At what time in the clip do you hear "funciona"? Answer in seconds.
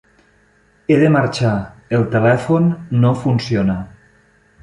3.27-3.77